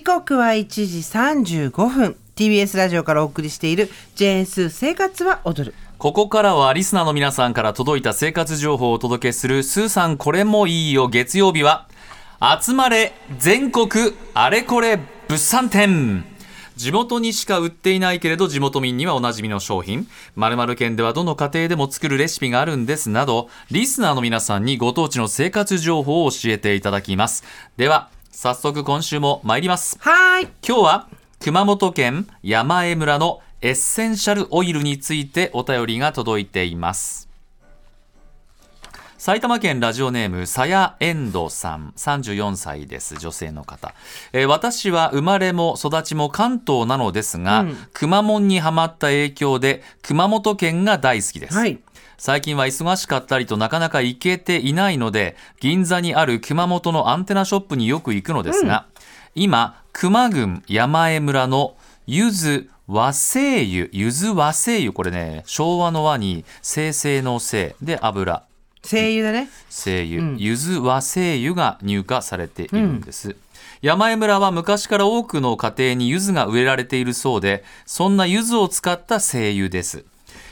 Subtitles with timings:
[0.00, 2.16] 時刻は1時35分。
[2.34, 11.86] TBS ラジオからお送りしている「ジェーンスー生活は踊る」ここからはリスナーの皆さんから届いた生活情報をお届けするスーさんこれもいいよ月曜日は
[12.62, 13.90] 集まれ全国
[14.32, 16.24] あれこれ物産展。
[16.76, 20.08] 地元にしか売っていないけれど地元民にはおなじみの商品。
[20.34, 27.44] 〇〇県ではどの家庭でも作るレシピがあるんですなどリスナーの皆さんにご当地の生活情報を教えていただきます。
[27.76, 28.08] では
[28.42, 29.98] 早速今週も参ります。
[30.00, 30.48] はーい。
[30.66, 31.08] 今日は
[31.40, 37.29] 熊本県山江村のエッセンシャルオイルについてお便りが届いています
[39.20, 43.94] 埼玉県ラジオネームさやえんどさん34歳です女性の方、
[44.32, 51.78] えー私は生まれも育ちも関東なのですが、くまモンにはまった影響で熊本県が大好きです、はい。
[52.16, 58.86] 最近は忙しかったりとなかなか行けていないので銀座にある熊本のアンテナショップによく行くのですが、
[59.34, 68.44] 今熊郡山江村のゆず和製油ゆず和製油これね昭和の和に生成の生で油
[68.82, 69.48] 声優だね。
[69.68, 73.36] 精油、ゆず和精油が入荷されているんです、
[73.82, 80.04] 山江村は昔から多くの家庭に柚子が植えられているそうでそんな柚子を使った精油です。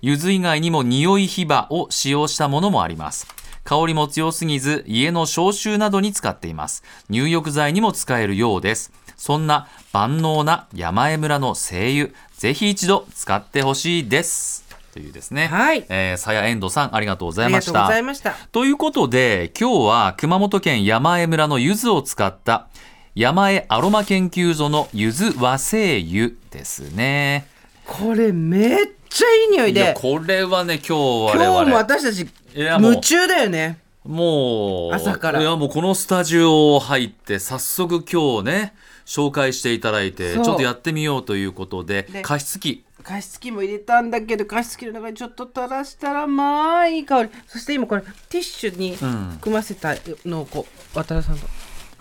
[0.00, 3.26] 柚子以外にも匂いヒバを使用したものもあります。
[3.64, 6.82] 香りも強すぎず家の消臭などに使っています。
[7.08, 8.92] 入浴剤にも使えるようです。
[9.16, 15.46] そんな万能な山江村の精油ぜひ一度使ってほしいですというですね。
[15.46, 15.86] はい。
[15.88, 18.34] えー、さやえんどさんありがとうござありがとういましたございました。
[18.52, 22.68] ということで今日は熊本県山江村の柚子を使った
[23.14, 27.46] 山江アロマ研究所の柚子和精油ですね。
[27.86, 29.94] これめっちゃいい匂いで。
[29.96, 31.44] これはね今日我々。
[31.44, 35.40] 今日も私たち夢中だよねもう朝から。
[35.40, 38.74] いやもうこのスタジオ入って早速今日ね
[39.06, 42.84] 紹介していただいてちょっとやってみようということでで加湿器。
[43.02, 47.30] 加湿器も入れたんだけど加湿器の中にちょっと垂らしたらまあいい香り。
[47.46, 48.96] そして今これティッシュにん
[49.32, 51.46] 含ませたのをこう渡るさんと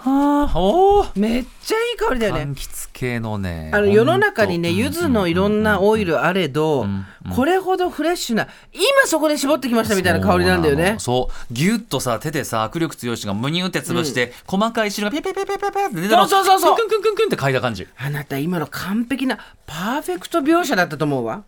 [0.04, 0.60] はあ。
[0.60, 1.20] おー。
[1.20, 2.42] めっちゃいい香りだよね。
[2.42, 3.70] 柑橘系のね。
[3.72, 10.96] あの世の中にね柚子のいろんなオイルあれどんこれほどフレッシュな今そこで絞ってきましたみたいな香りなんだよね。
[10.98, 11.54] そう。
[11.54, 16.76] ギュッとさ手でさ握力強い人がムニューって潰して、細かい汁がペペペペペペって出てそうそうそうそう。
[16.76, 17.88] クンクンクンクンって嗅いだ感じ。
[17.98, 19.38] あなた今の完璧な
[19.68, 21.44] パーフェクト描写だったと思うわ。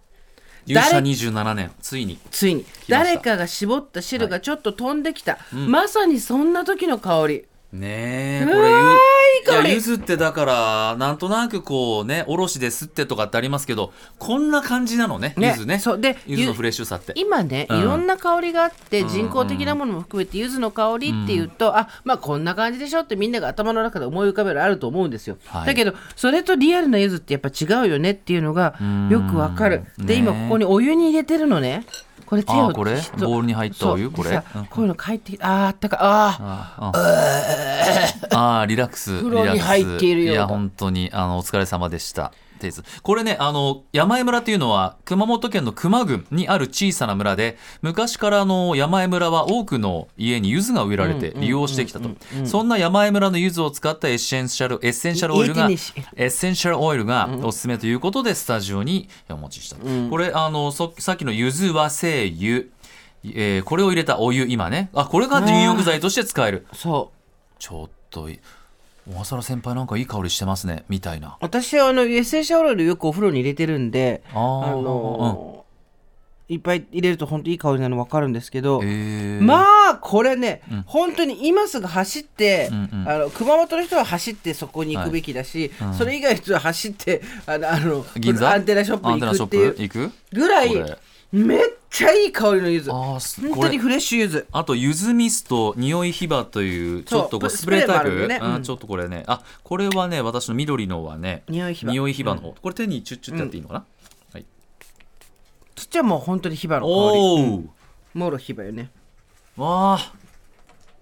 [0.66, 1.72] 入社27年。
[1.82, 2.20] ついに。
[2.32, 2.66] ついに。
[2.88, 15.80] 誰かが絞った汁がちょっと飛んできた、まさにそんな時の香りねえこれゆいや柚子ってだからなんとなくこうねおろしですってとかってありますけどこんな感じなのねね柚子ね。
[15.80, 17.14] そうで柚子のフレッシュさって。
[17.16, 17.80] 今ね、うん。
[17.80, 25.66] いろんな香りがあって人工的なものも含めて柚子の香りっていうと、あまあこんな感じでしょってみんなが頭の中で思い浮かべるあると思うんですよ、はい。
[25.66, 28.76] だけどそれとリアルな柚子ってやっぱ違うよねっていうのが
[29.10, 29.84] よくわかる。
[29.98, 31.86] でね今ここにお湯に入れてるのね
[32.26, 33.00] これ手をこれ？
[33.20, 34.10] ボウルに入ったお湯？
[34.10, 34.42] これ？
[34.56, 34.66] うん。
[34.66, 38.36] こういうの帰ってきてあーあったかあー。
[38.36, 42.32] ああリラックス風呂に入っているよいや本当にあのお疲れ様でした
[42.68, 52.10] ですこれねあの山江村というのは熊本県の球磨郡にある小さな村で昔からあの山江村は多くの家に柚子が植えられて利用してきたと。
[52.46, 59.78] そんな山江村の柚子を使ったエッセンシャルエッセンシャルオイルがエッセンシャルオイルがおすすめということでスタジオにお持ちした、
[60.10, 62.66] これあのそさっきの柚子和精油。
[63.26, 64.90] えーこれを入れたお湯今ね。
[64.94, 66.68] あこれが入浴剤として使える。
[66.74, 67.56] そう。
[67.58, 68.40] ちょっとい
[69.08, 71.38] 小笠原先輩なんかいい香りしてますねみたいな。
[71.42, 75.64] 私はあのエッセンシャルオイルよくお風呂に入れてるんであーのー
[76.50, 88.06] いっぱい入れると本当いい香りなの分かるんですけど、えー、まあこれね、本当に今すぐ走って、うんうんあの熊本の人は走ってそこに行くべきだし、それ以外の人は走ってあのあの
[88.48, 90.76] アンテナショップに行くっていうぐらい
[91.32, 91.60] めっ
[91.94, 92.90] ちゃいい香りの柚子。
[92.90, 93.20] 本
[93.62, 94.48] 当にフレッシュ柚子。
[94.52, 98.10] あと柚子ミスト匂いヒバというちょっとこうススプレータイプ？
[98.10, 98.32] うん。
[98.32, 99.24] あちょっとこれね。
[99.28, 101.92] あこれはね私の緑のはね匂いヒバ。
[101.92, 103.86] 匂いヒバの方、これ手にチュッチュってやっていいのかな、
[104.34, 104.46] はい、
[105.76, 106.96] そっちはもう本当にヒバの香り。
[106.96, 107.04] お
[107.58, 107.64] お、
[108.16, 108.90] もろヒバよね。
[109.56, 110.14] わあ。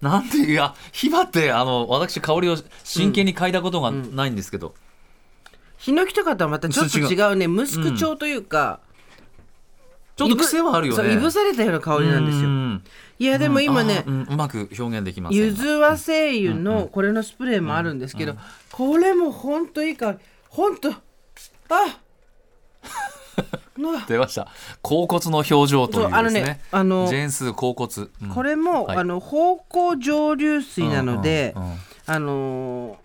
[0.02, 4.74] なんでいやヒバってあの私香りを真剣に嗅いだことがないんですけど、
[5.78, 7.48] ヒノキとかとはまたちょっと違うね。
[7.48, 8.80] ムスク調というか、
[10.16, 11.02] ちょっと癖はあるよね。
[11.02, 12.48] そういぶされたような香りなんですよ。
[12.48, 12.84] うん。
[13.18, 14.34] いやでも今ね、うんうん。
[14.34, 18.34] うまく表現できますゆず和精油のこれのスプレーもあるんですけど、
[18.70, 20.18] これもほんといい香り。
[20.48, 20.90] ほんと。
[20.90, 21.98] あ
[24.06, 24.48] 出ました。
[24.82, 28.28] 甲骨の表情というそうあのですねねあのジェーンスー甲骨、うん。
[28.28, 28.96] これも、はい。
[28.98, 32.98] あの芳香蒸留水なので、うんうんうんあの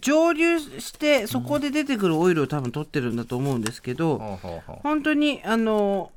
[0.00, 4.76] 蒸留してそこで出てくるオイルを多分取ってるんだと思うんですけど、ほうほうほう。
[4.82, 6.10] 本当にあの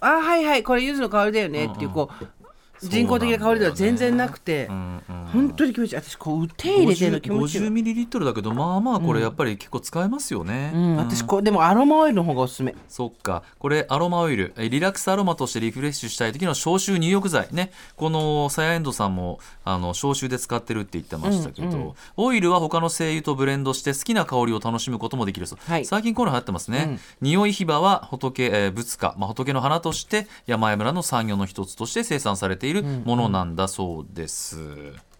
[0.00, 2.35] あはいはいこれ柚子の香りだよねっていうこう、
[2.82, 5.24] 人工的な香りでは全然なくて、うんうん。
[5.32, 5.98] 本当に気持ちいい。
[5.98, 7.60] 私こう手入れてるの気持ちいい。
[7.62, 12.74] 50ミリリットルだけどまあまあこれやっぱり結構使えますよね、うん、私こうでもアロマオイルの方がおすすめ。
[12.88, 13.42] そっか。
[13.58, 14.52] これアロマオイル。
[14.56, 17.72] えリラックスアロマとしてリフレッシュしたい時の消臭入浴剤ね。
[17.96, 25.84] このサヤエンドさんもあの消臭で使ってるって言ってましたけど、オイルは他の精油とブレンドして好きな香りを楽しむこともできるそう、はい。
[25.84, 34.56] 最近こういうの流行ってますね、匂いヒバは仏、えー仏花、まあ、仏の花として山江村の産業の一つとして生産されているものなんだそうです、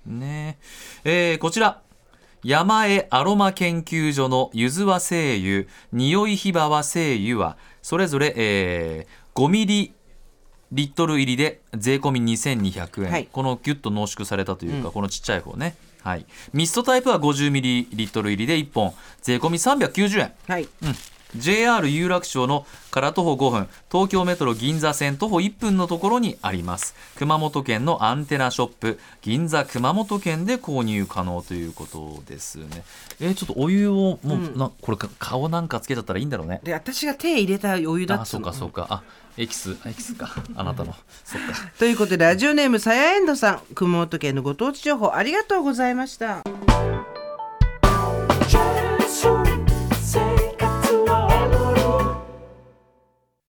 [0.05, 0.59] ね。
[1.05, 1.81] えーこちら。
[2.45, 9.93] 山江アロマ研究所のゆず和精油匂いひばわ精油はそれぞれ、えー5ミリ
[10.73, 13.29] リットル入りで税込み2200円、はい。
[13.31, 20.33] このギュッと濃縮されたというか、このちっちゃい方ね、はい、ミストタイプは50ミリリットル入りで1本税込み390円。
[20.49, 20.69] はい、
[21.35, 26.95] JR 有楽町のから徒歩5分東京メトロ銀座線徒歩1分のところにあります。
[27.17, 32.85] 熊本県のアンテナショップ銀座熊本県で購入可能ということですね。
[33.21, 36.61] えーちょっとお湯をもう、なこれか顔なんかつけちゃったらいいんだろうね。
[36.63, 38.87] で私が手入れたお湯だあそうかそうか。
[38.89, 39.03] あ
[39.37, 40.35] エキスエキスか。
[40.55, 40.95] あなたの。
[41.25, 41.55] そっか。
[41.79, 46.43] ということでラジオネームさやえんどさん熊本県のご当地情報ありがとうございました